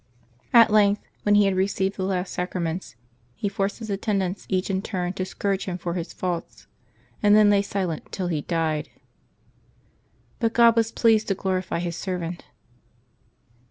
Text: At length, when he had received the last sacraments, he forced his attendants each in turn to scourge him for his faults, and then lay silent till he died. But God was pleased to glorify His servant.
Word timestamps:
At 0.51 0.71
length, 0.71 1.03
when 1.21 1.35
he 1.35 1.45
had 1.45 1.55
received 1.55 1.95
the 1.95 2.03
last 2.03 2.33
sacraments, 2.33 2.95
he 3.35 3.47
forced 3.47 3.77
his 3.77 3.91
attendants 3.91 4.47
each 4.49 4.71
in 4.71 4.81
turn 4.81 5.13
to 5.13 5.25
scourge 5.25 5.65
him 5.65 5.77
for 5.77 5.93
his 5.93 6.11
faults, 6.11 6.65
and 7.21 7.35
then 7.35 7.51
lay 7.51 7.61
silent 7.61 8.11
till 8.11 8.25
he 8.25 8.41
died. 8.41 8.89
But 10.39 10.53
God 10.53 10.75
was 10.75 10.91
pleased 10.91 11.27
to 11.27 11.35
glorify 11.35 11.77
His 11.77 11.95
servant. 11.97 12.45